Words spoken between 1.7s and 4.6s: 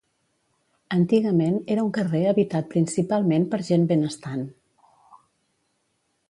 era un carrer habitat principalment per gent benestant.